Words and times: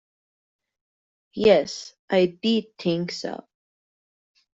Yes, 1.35 1.93
I 2.09 2.25
did 2.41 2.75
think 2.79 3.11
so. 3.11 3.47